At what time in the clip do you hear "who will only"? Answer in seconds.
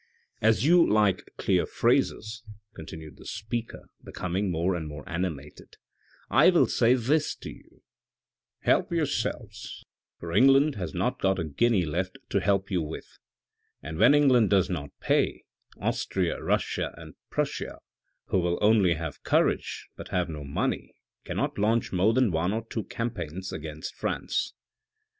18.29-18.95